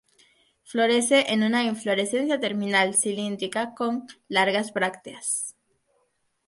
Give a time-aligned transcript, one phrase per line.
[0.63, 5.55] Florece en una inflorescencia terminal, cilíndrica, con largas brácteas.